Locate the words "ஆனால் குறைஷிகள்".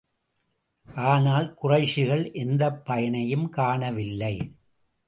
0.95-2.33